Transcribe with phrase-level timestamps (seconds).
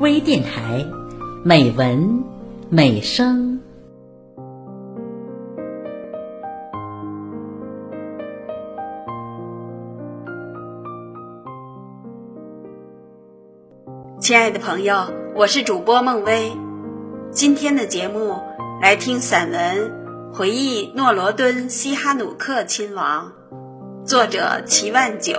[0.00, 0.84] 微电台，
[1.44, 2.24] 美文
[2.68, 3.60] 美声。
[14.18, 16.50] 亲爱的朋友，我是主播孟薇。
[17.30, 18.40] 今天的节目
[18.82, 19.92] 来听散文
[20.36, 23.32] 《回忆诺罗敦西哈努克亲王》，
[24.04, 25.34] 作者齐万九，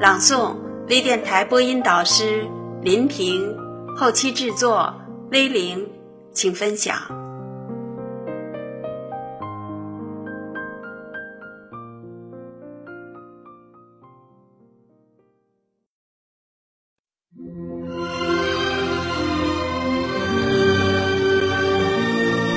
[0.00, 0.54] 朗诵
[0.88, 2.46] 微电台播音导师
[2.80, 3.56] 林平，
[3.96, 4.94] 后期制作
[5.30, 5.88] 威灵，
[6.32, 6.96] 请分享。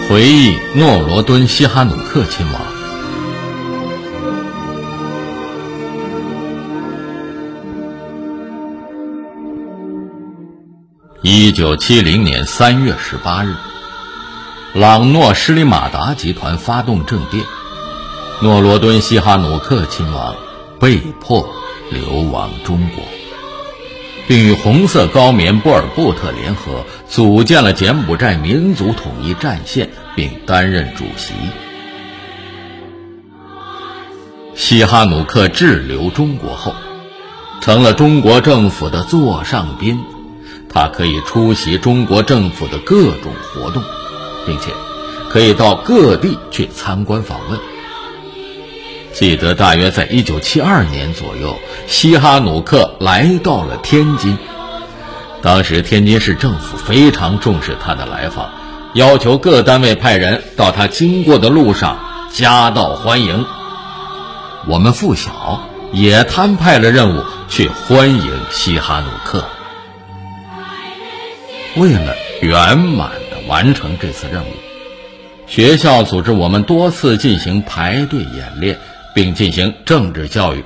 [0.10, 2.65] 回忆诺罗敦西哈努克亲王。
[11.28, 13.56] 一九七零年三月十八日，
[14.76, 17.44] 朗诺施里马达集团发动政变，
[18.44, 20.36] 诺罗敦西哈努克亲王
[20.80, 21.50] 被迫
[21.90, 23.04] 流亡中国。
[24.28, 31.34] 并与红色高棉波尔布特联合组建了柬埔寨民族统一战线，并担任主席。
[34.54, 36.76] 西哈努克滞留中国后，
[37.62, 40.04] 成了中国政府的座上宾，
[40.76, 43.82] 他可以出席中国政府的各种活动，
[44.46, 44.72] 并且
[45.30, 47.58] 可以到各地去参观访问。
[49.14, 51.56] 记得大约在一九七二年左右，
[51.88, 54.38] 西哈努克来到了天津。
[55.42, 58.50] 当时天津市政府非常重视他的来访，
[58.94, 62.00] 要求各单位派人到他经过的路上
[62.34, 63.46] 夹道欢迎。
[64.68, 69.46] 我们附小也摊派了任务去欢迎西哈努克。
[71.78, 74.54] 为了圆满的完成这次任务，
[75.48, 78.78] 学校组织我们多次进行排队演练。
[79.16, 80.66] 并进行政治教育。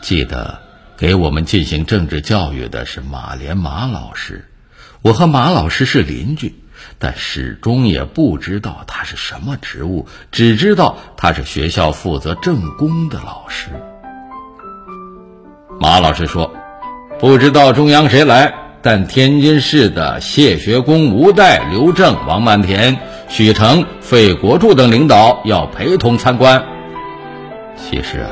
[0.00, 0.58] 记得
[0.96, 4.48] 给我们进行政治教育的是马连马老师，
[5.02, 6.54] 我和马老师是邻居，
[6.98, 13.68] 但始终也不知道他是什么职务，只知道他是学校负责政工的老师。
[15.78, 16.50] 马老师说
[17.20, 18.54] ：“不知道中央谁来，
[18.90, 26.64] 但天津市的谢学恭、吴岱、刘正、王满田、许成、费国柱等领导要陪同参观。”
[27.76, 28.30] 其实啊，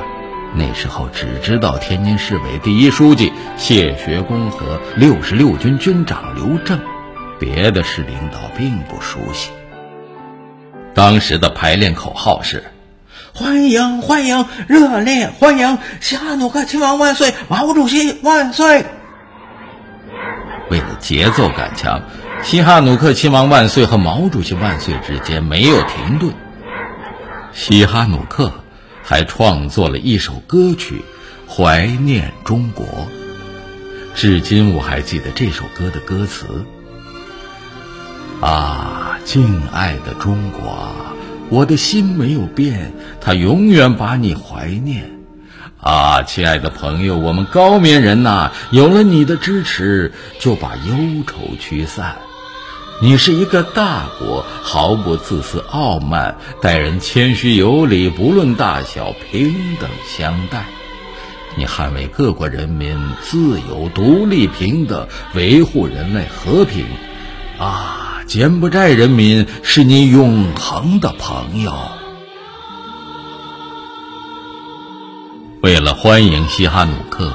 [0.55, 6.81] 那时候只知道天津市委第一书记谢学恭和六十六军军长刘正，
[7.39, 9.51] 别的市领导并不熟悉。
[10.95, 12.65] 当时的排练口号是
[13.37, 18.87] ：“欢迎欢迎，热烈欢迎西哈努克亲王万岁，毛主席万岁！”
[21.01, 22.03] 节奏感强，
[22.43, 26.33] 西哈努克亲王万岁和毛主席万岁之间没有停顿。
[27.53, 28.53] 西哈努克。
[29.09, 31.05] 还创作了一首歌曲
[31.49, 32.85] 《怀念中国》，
[34.17, 36.45] 至今我还记得这首歌的歌词。
[38.41, 40.91] 啊，敬爱的中国，
[41.51, 45.16] 我的心没有变，它永远把你怀念。
[45.87, 52.17] 啊，亲爱的朋友，我们高棉人呐，有了你的支持，就把忧愁驱散。
[53.01, 60.65] 你是一个大国，毫不自私傲慢，待人谦虚有礼，不论大小平等相待。
[61.55, 66.85] 你捍卫各国人民自由、独立、平等，维护人类和平。
[67.61, 71.73] 啊，柬埔寨人民是你永恒的朋友。
[75.67, 77.33] 为了欢迎西哈努克，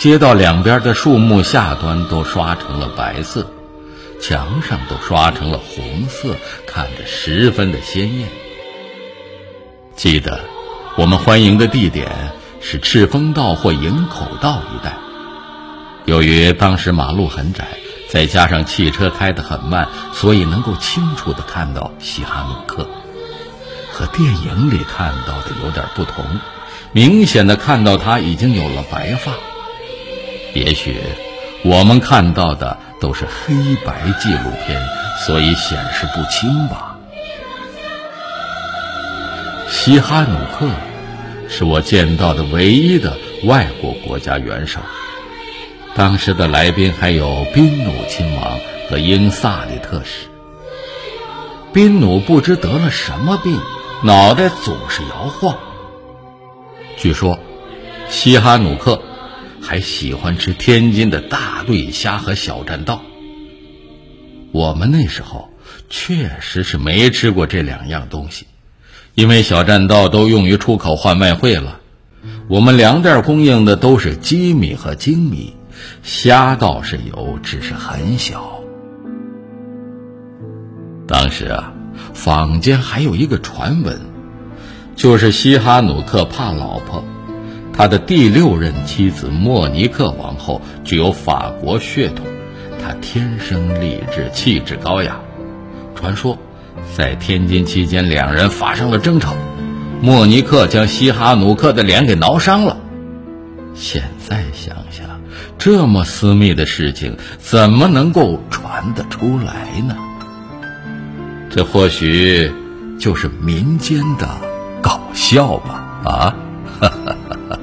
[0.00, 3.48] 街道两边的树木下端都刷成了白色。
[4.20, 6.34] 墙上都刷成了红色，
[6.66, 8.28] 看着十分的鲜艳。
[9.94, 10.40] 记得
[10.96, 14.98] 我们欢迎的地点是赤峰道或营口道一带。
[16.04, 17.78] 由于当时马路很窄，
[18.08, 22.88] 再加上汽车开得很慢，所以能够清楚地看到西哈努克。
[23.96, 26.22] 和电影里看到的有点不同，
[26.92, 29.32] 明显的看到他已经有了白发。
[30.52, 31.00] 也许
[31.64, 32.76] 我们看到的。
[32.98, 33.54] 都是黑
[33.84, 34.82] 白纪录片，
[35.26, 36.96] 所以显示不清吧。
[39.68, 40.66] 西哈努克
[41.46, 44.80] 是我见到的唯一的外国国家元首。
[45.94, 48.58] 当时的来宾还有宾努亲王
[48.88, 50.26] 和英萨里特使。
[51.74, 53.60] 宾努不知得了什么病，
[54.02, 55.56] 脑袋总是摇晃。
[56.96, 57.38] 据说，
[58.08, 59.02] 西哈努克。
[59.58, 63.02] 还喜欢吃天津的大对虾和小栈道。
[64.52, 65.50] 我们那时候
[65.90, 68.46] 确实是没吃过这两样东西，
[69.16, 71.80] 因为小栈道都用于出口换外汇了。
[72.46, 75.56] 我们粮店供应的都是鸡米和精米，
[76.04, 78.60] 虾倒是有，只是很小。
[81.08, 81.72] 当时啊，
[82.14, 84.00] 坊间还有一个传闻，
[84.94, 87.04] 就是西哈努克怕老婆，
[87.72, 92.26] 他的第六任妻子莫尼克王后具有法国血统，
[92.82, 95.20] 她天生丽质，气质高雅。
[95.94, 96.38] 传说，
[96.96, 99.34] 在天津期间，两人发生了争吵，
[100.00, 102.76] 莫尼克将西哈努克的脸给挠伤了。
[103.74, 105.20] 现在想想，
[105.58, 109.96] 这么私密的事情，怎么能够传得出来呢？
[111.56, 112.52] 这或许
[112.98, 114.28] 就是民间的
[114.82, 116.36] 搞笑吧，啊
[116.78, 117.58] 哈哈哈哈！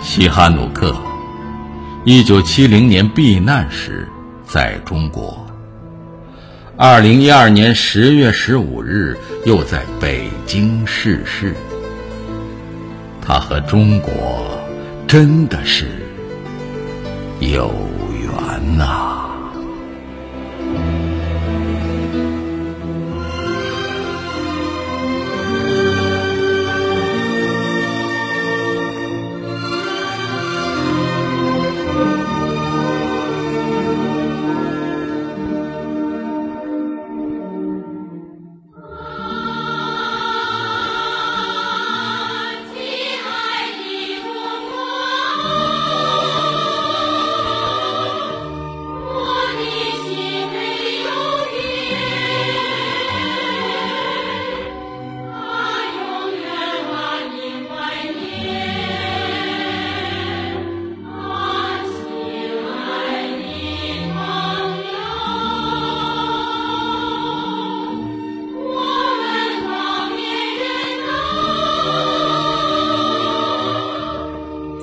[0.00, 0.94] 西哈努克，
[2.04, 4.08] 一九七零年避难时
[4.46, 5.44] 在中国，
[6.76, 11.56] 二零一二年十月十五日又在北京逝世。
[13.20, 14.12] 他和中国
[15.08, 15.86] 真的是
[17.40, 17.74] 有
[18.20, 19.31] 缘呐！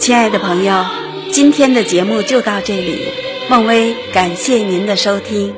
[0.10, 0.88] 亲爱的朋友，
[1.32, 2.98] 今天的节目就到这里，
[3.48, 5.54] 孟薇感谢您的收听。